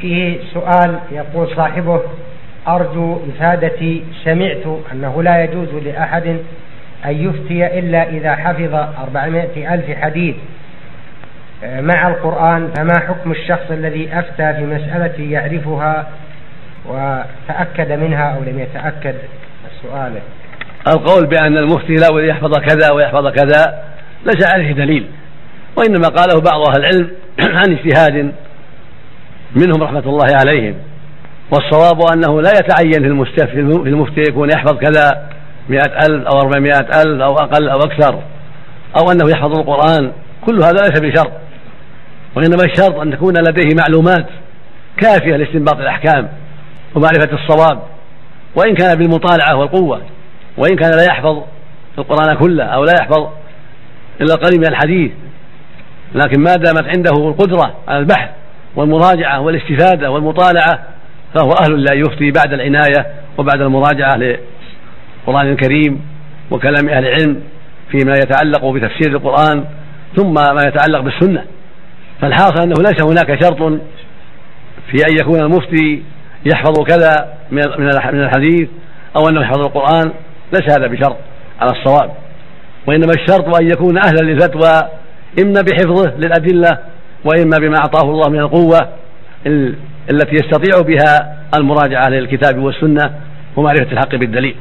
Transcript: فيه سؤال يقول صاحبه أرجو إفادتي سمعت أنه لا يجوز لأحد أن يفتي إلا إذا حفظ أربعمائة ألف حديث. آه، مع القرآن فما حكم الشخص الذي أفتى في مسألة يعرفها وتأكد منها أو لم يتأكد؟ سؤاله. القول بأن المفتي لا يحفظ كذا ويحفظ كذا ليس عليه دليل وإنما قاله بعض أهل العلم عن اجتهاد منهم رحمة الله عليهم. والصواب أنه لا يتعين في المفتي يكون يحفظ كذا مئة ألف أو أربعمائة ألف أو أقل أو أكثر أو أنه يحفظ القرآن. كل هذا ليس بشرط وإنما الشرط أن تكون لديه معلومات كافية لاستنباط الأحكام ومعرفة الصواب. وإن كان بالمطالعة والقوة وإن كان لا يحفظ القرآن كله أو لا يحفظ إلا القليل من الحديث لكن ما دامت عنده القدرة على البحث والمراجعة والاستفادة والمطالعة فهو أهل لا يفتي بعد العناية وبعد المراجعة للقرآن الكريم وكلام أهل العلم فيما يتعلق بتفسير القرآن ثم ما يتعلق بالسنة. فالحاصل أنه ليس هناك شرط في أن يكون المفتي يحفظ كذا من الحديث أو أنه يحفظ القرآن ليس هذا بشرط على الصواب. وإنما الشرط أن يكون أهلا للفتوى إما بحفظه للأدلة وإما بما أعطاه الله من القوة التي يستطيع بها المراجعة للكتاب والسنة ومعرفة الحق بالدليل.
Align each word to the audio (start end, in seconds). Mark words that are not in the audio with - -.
فيه 0.00 0.38
سؤال 0.54 0.98
يقول 1.12 1.56
صاحبه 1.56 2.00
أرجو 2.68 3.20
إفادتي 3.28 4.04
سمعت 4.24 4.66
أنه 4.92 5.22
لا 5.22 5.44
يجوز 5.44 5.68
لأحد 5.68 6.26
أن 7.04 7.28
يفتي 7.28 7.78
إلا 7.78 8.08
إذا 8.08 8.36
حفظ 8.36 8.74
أربعمائة 9.02 9.74
ألف 9.74 9.98
حديث. 9.98 10.36
آه، 11.64 11.80
مع 11.80 12.08
القرآن 12.08 12.70
فما 12.76 13.00
حكم 13.00 13.32
الشخص 13.32 13.70
الذي 13.70 14.08
أفتى 14.12 14.54
في 14.54 14.66
مسألة 14.66 15.30
يعرفها 15.30 16.06
وتأكد 16.86 17.92
منها 17.92 18.36
أو 18.36 18.42
لم 18.42 18.58
يتأكد؟ 18.58 19.14
سؤاله. 19.82 20.20
القول 20.86 21.26
بأن 21.26 21.56
المفتي 21.56 21.94
لا 21.94 22.08
يحفظ 22.20 22.58
كذا 22.58 22.92
ويحفظ 22.92 23.28
كذا 23.28 23.84
ليس 24.26 24.52
عليه 24.54 24.72
دليل 24.72 25.06
وإنما 25.76 26.08
قاله 26.08 26.40
بعض 26.40 26.60
أهل 26.68 26.84
العلم 26.84 27.10
عن 27.58 27.72
اجتهاد 27.72 28.32
منهم 29.54 29.82
رحمة 29.82 30.02
الله 30.06 30.26
عليهم. 30.40 30.74
والصواب 31.50 32.00
أنه 32.14 32.42
لا 32.42 32.50
يتعين 32.50 33.02
في 33.82 33.88
المفتي 33.88 34.22
يكون 34.28 34.50
يحفظ 34.50 34.78
كذا 34.78 35.28
مئة 35.68 36.06
ألف 36.06 36.26
أو 36.26 36.40
أربعمائة 36.40 37.02
ألف 37.02 37.20
أو 37.22 37.34
أقل 37.34 37.68
أو 37.68 37.78
أكثر 37.78 38.22
أو 39.00 39.12
أنه 39.12 39.30
يحفظ 39.30 39.58
القرآن. 39.58 40.12
كل 40.46 40.62
هذا 40.62 40.82
ليس 40.82 41.00
بشرط 41.00 41.32
وإنما 42.36 42.64
الشرط 42.64 42.94
أن 42.94 43.12
تكون 43.12 43.34
لديه 43.36 43.76
معلومات 43.76 44.26
كافية 44.96 45.36
لاستنباط 45.36 45.76
الأحكام 45.76 46.28
ومعرفة 46.94 47.28
الصواب. 47.32 47.82
وإن 48.56 48.74
كان 48.74 48.98
بالمطالعة 48.98 49.56
والقوة 49.56 50.00
وإن 50.56 50.76
كان 50.76 50.90
لا 50.90 51.04
يحفظ 51.04 51.42
القرآن 51.98 52.36
كله 52.36 52.64
أو 52.64 52.84
لا 52.84 52.92
يحفظ 53.00 53.28
إلا 54.20 54.34
القليل 54.34 54.58
من 54.58 54.66
الحديث 54.66 55.12
لكن 56.14 56.40
ما 56.40 56.56
دامت 56.56 56.84
عنده 56.96 57.28
القدرة 57.28 57.74
على 57.88 57.98
البحث 57.98 58.30
والمراجعة 58.76 59.40
والاستفادة 59.40 60.10
والمطالعة 60.10 60.78
فهو 61.34 61.52
أهل 61.52 61.84
لا 61.84 61.94
يفتي 61.94 62.30
بعد 62.30 62.52
العناية 62.52 63.06
وبعد 63.38 63.60
المراجعة 63.60 64.16
للقرآن 64.16 65.52
الكريم 65.52 66.00
وكلام 66.50 66.88
أهل 66.88 67.06
العلم 67.06 67.40
فيما 67.90 68.12
يتعلق 68.12 68.66
بتفسير 68.66 69.16
القرآن 69.16 69.64
ثم 70.16 70.34
ما 70.34 70.62
يتعلق 70.66 71.00
بالسنة. 71.00 71.44
فالحاصل 72.20 72.62
أنه 72.62 72.74
ليس 72.78 73.02
هناك 73.02 73.44
شرط 73.44 73.80
في 74.90 74.96
أن 75.08 75.16
يكون 75.20 75.40
المفتي 75.40 76.02
يحفظ 76.46 76.82
كذا 76.82 77.34
من 77.50 78.20
الحديث 78.20 78.68
أو 79.16 79.28
أنه 79.28 79.40
يحفظ 79.40 79.60
القرآن 79.60 80.12
ليس 80.52 80.78
هذا 80.78 80.86
بشرط 80.86 81.16
على 81.60 81.70
الصواب. 81.70 82.10
وإنما 82.86 83.12
الشرط 83.20 83.56
أن 83.56 83.66
يكون 83.66 83.98
أهلا 83.98 84.22
للفتوى 84.22 84.88
إما 85.42 85.60
بحفظه 85.60 86.12
للأدلة 86.18 86.78
وإما 87.24 87.58
بما 87.58 87.76
أعطاه 87.76 88.10
الله 88.10 88.28
من 88.30 88.38
القوة 88.38 88.88
التي 90.10 90.34
يستطيع 90.34 90.80
بها 90.80 91.36
المراجعة 91.58 92.08
للكتاب 92.08 92.58
والسنة 92.58 93.14
ومعرفة 93.56 93.92
الحق 93.92 94.14
بالدليل. 94.16 94.56